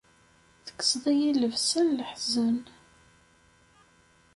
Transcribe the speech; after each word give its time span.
Tekkseḍ-iyi 0.65 1.31
llebsa 1.39 1.81
n 1.87 1.95
leḥzen. 1.97 2.57